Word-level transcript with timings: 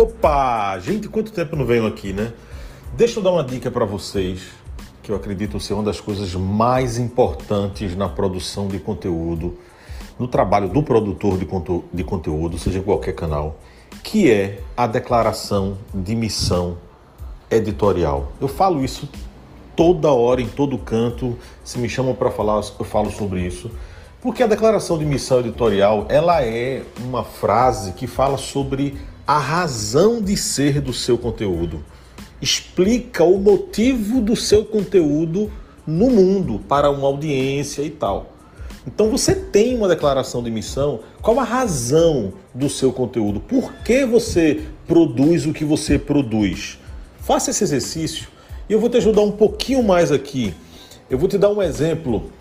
Opa! 0.00 0.78
Gente, 0.78 1.10
quanto 1.10 1.30
tempo 1.30 1.54
não 1.54 1.66
venho 1.66 1.86
aqui, 1.86 2.10
né? 2.10 2.32
Deixa 2.96 3.18
eu 3.18 3.22
dar 3.22 3.32
uma 3.32 3.44
dica 3.44 3.70
para 3.70 3.84
vocês, 3.84 4.48
que 5.02 5.12
eu 5.12 5.16
acredito 5.16 5.60
ser 5.60 5.74
uma 5.74 5.82
das 5.82 6.00
coisas 6.00 6.34
mais 6.34 6.96
importantes 6.96 7.94
na 7.94 8.08
produção 8.08 8.66
de 8.66 8.78
conteúdo, 8.78 9.58
no 10.18 10.26
trabalho 10.26 10.70
do 10.70 10.82
produtor 10.82 11.36
de, 11.36 11.44
conto 11.44 11.84
de 11.92 12.02
conteúdo, 12.02 12.58
seja 12.58 12.78
em 12.78 12.82
qualquer 12.82 13.12
canal, 13.12 13.60
que 14.02 14.30
é 14.30 14.60
a 14.74 14.86
declaração 14.86 15.76
de 15.92 16.16
missão 16.16 16.78
editorial. 17.50 18.32
Eu 18.40 18.48
falo 18.48 18.82
isso 18.82 19.06
toda 19.76 20.10
hora, 20.10 20.40
em 20.40 20.48
todo 20.48 20.78
canto. 20.78 21.36
Se 21.62 21.78
me 21.78 21.90
chamam 21.90 22.14
para 22.14 22.30
falar, 22.30 22.62
eu 22.78 22.86
falo 22.86 23.10
sobre 23.10 23.42
isso. 23.42 23.70
Porque 24.22 24.42
a 24.42 24.46
declaração 24.46 24.96
de 24.96 25.04
missão 25.04 25.40
editorial, 25.40 26.06
ela 26.08 26.42
é 26.42 26.84
uma 27.00 27.22
frase 27.22 27.92
que 27.92 28.06
fala 28.06 28.38
sobre 28.38 28.98
a 29.30 29.38
razão 29.38 30.20
de 30.20 30.36
ser 30.36 30.80
do 30.80 30.92
seu 30.92 31.16
conteúdo. 31.16 31.84
Explica 32.42 33.22
o 33.22 33.38
motivo 33.38 34.20
do 34.20 34.34
seu 34.34 34.64
conteúdo 34.64 35.52
no 35.86 36.10
mundo 36.10 36.60
para 36.68 36.90
uma 36.90 37.06
audiência 37.06 37.82
e 37.82 37.90
tal. 37.90 38.32
Então 38.84 39.08
você 39.08 39.32
tem 39.32 39.76
uma 39.76 39.86
declaração 39.86 40.42
de 40.42 40.50
missão, 40.50 40.98
qual 41.22 41.38
a 41.38 41.44
razão 41.44 42.32
do 42.52 42.68
seu 42.68 42.92
conteúdo? 42.92 43.38
Por 43.38 43.72
que 43.84 44.04
você 44.04 44.62
produz 44.84 45.46
o 45.46 45.52
que 45.52 45.64
você 45.64 45.96
produz? 45.96 46.80
Faça 47.20 47.52
esse 47.52 47.62
exercício 47.62 48.28
e 48.68 48.72
eu 48.72 48.80
vou 48.80 48.90
te 48.90 48.96
ajudar 48.96 49.22
um 49.22 49.30
pouquinho 49.30 49.84
mais 49.84 50.10
aqui. 50.10 50.52
Eu 51.08 51.18
vou 51.18 51.28
te 51.28 51.38
dar 51.38 51.50
um 51.50 51.62
exemplo. 51.62 52.32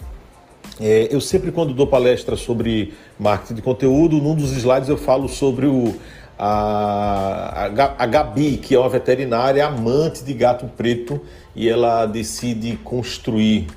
É, 0.82 1.08
eu 1.12 1.22
sempre, 1.22 1.52
quando 1.52 1.72
dou 1.72 1.86
palestra 1.86 2.36
sobre 2.36 2.96
marketing 3.20 3.54
de 3.54 3.62
conteúdo, 3.62 4.18
num 4.18 4.34
dos 4.34 4.52
slides 4.54 4.90
eu 4.90 4.98
falo 4.98 5.30
sobre 5.30 5.68
o, 5.68 5.94
a, 6.42 7.70
a, 7.98 8.06
Gabi, 8.06 8.56
que 8.56 8.74
é 8.74 8.80
uma 8.80 8.88
veterinária 8.88 9.66
amante 9.66 10.24
de 10.24 10.34
gato 10.34 10.66
preto, 10.78 11.20
e 11.54 11.68
ela 11.68 12.06
decide 12.06 12.78
construir, 12.78 13.68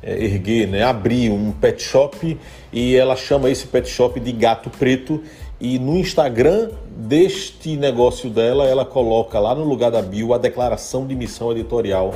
é, 0.00 0.24
erguer, 0.24 0.68
né, 0.68 0.84
abrir 0.84 1.30
um 1.30 1.50
pet 1.50 1.82
shop 1.82 2.38
e 2.72 2.94
ela 2.94 3.16
chama 3.16 3.50
esse 3.50 3.66
pet 3.66 3.88
shop 3.88 4.20
de 4.20 4.30
Gato 4.30 4.70
Preto. 4.70 5.20
E 5.60 5.78
no 5.78 5.96
Instagram 5.96 6.70
deste 6.96 7.76
negócio 7.76 8.30
dela, 8.30 8.64
ela 8.64 8.84
coloca 8.84 9.38
lá 9.38 9.54
no 9.54 9.64
lugar 9.64 9.90
da 9.90 10.02
bio 10.02 10.32
a 10.32 10.38
declaração 10.38 11.06
de 11.06 11.14
missão 11.14 11.50
editorial 11.52 12.14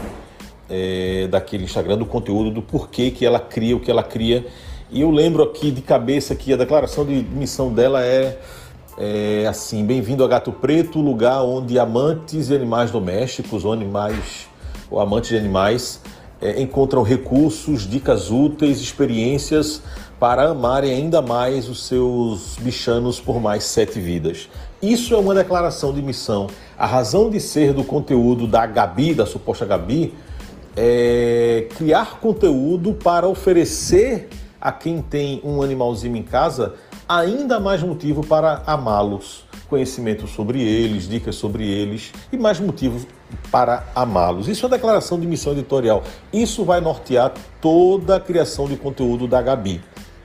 é, 0.71 1.27
daquele 1.29 1.65
Instagram, 1.65 1.99
do 1.99 2.07
conteúdo, 2.07 2.51
do 2.51 2.63
porquê 2.63 3.11
que 3.11 3.25
ela 3.27 3.39
cria 3.41 3.77
o 3.77 3.81
que 3.81 3.91
ela 3.91 4.03
cria. 4.03 4.47
E 4.91 5.01
eu 5.01 5.11
lembro 5.11 5.43
aqui 5.43 5.71
de 5.71 5.83
cabeça 5.83 6.35
que 6.35 6.53
a 6.53 6.57
declaração 6.57 7.05
de 7.05 7.15
missão 7.15 7.73
dela 7.73 8.05
é 8.05 8.39
é, 8.99 9.47
assim, 9.47 9.85
bem-vindo 9.85 10.25
a 10.25 10.29
Gato 10.29 10.51
Preto, 10.51 11.01
lugar 11.01 11.43
onde 11.43 11.79
amantes 11.79 12.47
de 12.47 12.55
animais 12.55 12.91
domésticos 12.91 13.65
ou 13.65 13.73
animais 13.73 14.49
ou 14.91 15.01
amantes 15.01 15.31
de 15.31 15.37
animais 15.37 16.01
é, 16.41 16.61
encontram 16.63 17.03
recursos, 17.03 17.89
dicas 17.89 18.31
úteis, 18.31 18.81
experiências 18.81 19.83
para 20.19 20.49
amarem 20.49 20.93
ainda 20.93 21.21
mais 21.21 21.69
os 21.69 21.87
seus 21.87 22.57
bichanos 22.59 23.21
por 23.21 23.39
mais 23.39 23.65
sete 23.65 24.01
vidas. 24.01 24.49
Isso 24.81 25.15
é 25.15 25.19
uma 25.19 25.35
declaração 25.35 25.93
de 25.93 26.01
missão. 26.01 26.47
A 26.79 26.87
razão 26.87 27.29
de 27.29 27.39
ser 27.39 27.75
do 27.75 27.85
conteúdo 27.85 28.47
da 28.47 28.65
Gabi, 28.65 29.13
da 29.13 29.27
suposta 29.27 29.67
Gabi, 29.67 30.15
é 30.75 31.69
criar 31.77 32.19
conteúdo 32.19 32.95
para 32.95 33.29
oferecer 33.29 34.29
a 34.59 34.73
quem 34.73 35.03
tem 35.03 35.41
um 35.45 35.63
animalzinho 35.63 36.17
em 36.17 36.23
casa 36.23 36.75
ainda 37.09 37.61
mais 37.61 37.83
motivo 37.83 38.25
para 38.25 38.63
amá-los. 38.67 39.45
Conhecimento 39.69 40.29
sobre 40.29 40.63
eles, 40.63 41.09
dicas 41.09 41.35
sobre 41.35 41.69
eles 41.69 42.13
e 42.33 42.37
mais 42.37 42.61
motivos 42.61 43.07
para 43.51 43.85
amá-los. 43.95 44.47
Isso 44.47 44.65
é 44.65 44.69
uma 44.69 44.77
declaração 44.77 45.19
de 45.19 45.27
missão 45.27 45.53
editorial. 45.53 46.05
Isso 46.33 46.65
vai 46.65 46.81
nortear 46.81 47.33
toda 47.61 48.17
a 48.17 48.21
criação 48.21 48.67
de 48.67 48.77
conteúdo 48.77 49.27
da 49.27 49.43
Gabi. 49.43 49.81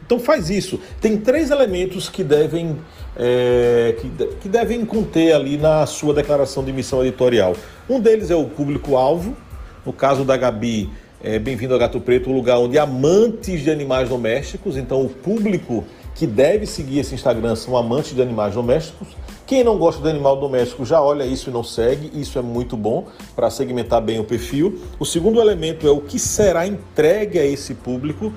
Então 0.05 0.19
faz 0.19 0.49
isso. 0.49 0.79
Tem 0.99 1.17
três 1.17 1.49
elementos 1.49 2.09
que 2.09 2.23
devem, 2.23 2.77
é, 3.15 3.95
que, 3.99 4.09
que 4.41 4.49
devem 4.49 4.85
conter 4.85 5.33
ali 5.33 5.57
na 5.57 5.85
sua 5.85 6.13
declaração 6.13 6.63
de 6.63 6.71
missão 6.71 7.01
editorial. 7.01 7.55
Um 7.89 7.99
deles 7.99 8.29
é 8.29 8.35
o 8.35 8.45
público-alvo. 8.45 9.35
No 9.83 9.93
caso 9.93 10.23
da 10.23 10.37
Gabi, 10.37 10.89
é, 11.23 11.39
Bem-vindo 11.39 11.73
ao 11.73 11.79
Gato 11.79 11.99
Preto, 11.99 12.29
um 12.29 12.33
lugar 12.33 12.59
onde 12.59 12.77
amantes 12.77 13.61
de 13.61 13.71
animais 13.71 14.09
domésticos, 14.09 14.75
então 14.75 15.01
o 15.01 15.09
público 15.09 15.83
que 16.15 16.27
deve 16.27 16.65
seguir 16.65 16.99
esse 16.99 17.15
Instagram 17.15 17.55
são 17.55 17.75
amantes 17.75 18.13
de 18.13 18.21
animais 18.21 18.53
domésticos. 18.53 19.07
Quem 19.45 19.63
não 19.63 19.77
gosta 19.77 20.01
de 20.01 20.09
animal 20.09 20.39
doméstico 20.39 20.85
já 20.85 21.01
olha 21.01 21.25
isso 21.25 21.49
e 21.49 21.53
não 21.53 21.63
segue, 21.63 22.11
isso 22.13 22.39
é 22.39 22.41
muito 22.41 22.77
bom 22.77 23.07
para 23.35 23.49
segmentar 23.49 24.01
bem 24.01 24.19
o 24.19 24.23
perfil. 24.23 24.79
O 24.97 25.05
segundo 25.05 25.41
elemento 25.41 25.85
é 25.85 25.91
o 25.91 25.99
que 25.99 26.17
será 26.17 26.65
entregue 26.65 27.37
a 27.37 27.45
esse 27.45 27.73
público. 27.73 28.31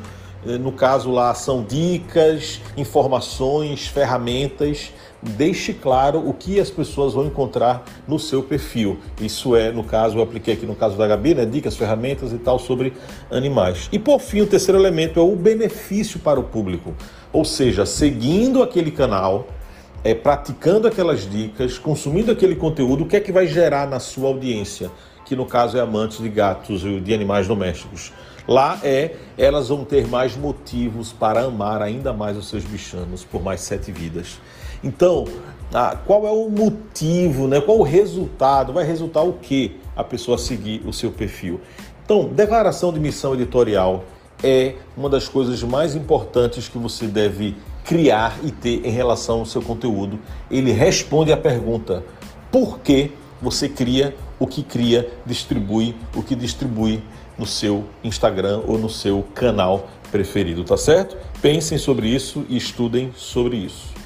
Eh, 0.46 0.58
no 0.58 0.72
caso 0.72 1.10
lá 1.10 1.34
são 1.34 1.62
dicas, 1.62 2.60
informações, 2.76 3.86
ferramentas. 3.86 4.92
Deixe 5.22 5.72
claro 5.72 6.18
o 6.28 6.34
que 6.34 6.60
as 6.60 6.68
pessoas 6.68 7.14
vão 7.14 7.24
encontrar 7.24 7.82
no 8.06 8.18
seu 8.18 8.42
perfil. 8.42 8.98
Isso 9.18 9.56
é, 9.56 9.72
no 9.72 9.82
caso, 9.82 10.18
eu 10.18 10.22
apliquei 10.22 10.52
aqui 10.52 10.66
no 10.66 10.74
caso 10.74 10.98
da 10.98 11.06
Gabi, 11.06 11.34
né? 11.34 11.46
Dicas, 11.46 11.76
ferramentas 11.76 12.30
e 12.32 12.36
tal 12.36 12.58
sobre 12.58 12.92
animais. 13.30 13.88
E 13.90 13.98
por 13.98 14.20
fim, 14.20 14.42
o 14.42 14.46
terceiro 14.46 14.78
elemento 14.78 15.18
é 15.18 15.22
o 15.22 15.34
benefício 15.34 16.20
para 16.20 16.38
o 16.38 16.42
público. 16.42 16.94
Ou 17.32 17.42
seja, 17.42 17.86
seguindo 17.86 18.62
aquele 18.62 18.90
canal, 18.90 19.46
é, 20.04 20.14
praticando 20.14 20.86
aquelas 20.86 21.28
dicas, 21.28 21.78
consumindo 21.78 22.30
aquele 22.30 22.54
conteúdo, 22.54 23.04
o 23.04 23.06
que 23.06 23.16
é 23.16 23.20
que 23.20 23.32
vai 23.32 23.46
gerar 23.46 23.88
na 23.88 23.98
sua 23.98 24.28
audiência? 24.28 24.90
Que 25.24 25.34
no 25.34 25.46
caso 25.46 25.78
é 25.78 25.80
amante 25.80 26.22
de 26.22 26.28
gatos 26.28 26.84
e 26.84 27.00
de 27.00 27.14
animais 27.14 27.48
domésticos. 27.48 28.12
Lá 28.46 28.78
é, 28.82 29.14
elas 29.38 29.68
vão 29.68 29.84
ter 29.84 30.06
mais 30.06 30.36
motivos 30.36 31.12
para 31.12 31.42
amar 31.42 31.80
ainda 31.80 32.12
mais 32.12 32.36
os 32.36 32.48
seus 32.48 32.64
bichanos 32.64 33.24
por 33.24 33.42
mais 33.42 33.62
sete 33.62 33.90
vidas. 33.90 34.38
Então, 34.82 35.24
ah, 35.72 35.96
qual 36.06 36.26
é 36.26 36.30
o 36.30 36.50
motivo, 36.50 37.48
né? 37.48 37.60
qual 37.60 37.78
o 37.78 37.82
resultado? 37.82 38.72
Vai 38.72 38.84
resultar 38.84 39.22
o 39.22 39.32
que 39.32 39.80
a 39.96 40.04
pessoa 40.04 40.36
seguir 40.36 40.82
o 40.86 40.92
seu 40.92 41.10
perfil? 41.10 41.60
Então, 42.04 42.28
declaração 42.28 42.92
de 42.92 43.00
missão 43.00 43.32
editorial 43.32 44.04
é 44.42 44.74
uma 44.94 45.08
das 45.08 45.26
coisas 45.26 45.62
mais 45.62 45.94
importantes 45.94 46.68
que 46.68 46.76
você 46.76 47.06
deve 47.06 47.56
criar 47.82 48.38
e 48.44 48.50
ter 48.50 48.86
em 48.86 48.90
relação 48.90 49.38
ao 49.38 49.46
seu 49.46 49.62
conteúdo. 49.62 50.18
Ele 50.50 50.70
responde 50.70 51.32
à 51.32 51.36
pergunta: 51.36 52.04
por 52.52 52.80
que 52.80 53.10
você 53.40 53.68
cria 53.68 54.14
o 54.38 54.46
que 54.46 54.62
cria, 54.62 55.10
distribui 55.24 55.94
o 56.14 56.22
que 56.22 56.34
distribui 56.34 57.02
no 57.38 57.46
seu 57.46 57.84
Instagram 58.02 58.62
ou 58.66 58.78
no 58.78 58.88
seu 58.88 59.24
canal 59.34 59.88
preferido, 60.10 60.64
tá 60.64 60.76
certo? 60.76 61.16
Pensem 61.42 61.78
sobre 61.78 62.08
isso 62.08 62.46
e 62.48 62.56
estudem 62.56 63.12
sobre 63.16 63.56
isso. 63.56 64.03